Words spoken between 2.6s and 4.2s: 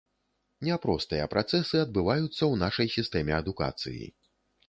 нашай сістэме адукацыі.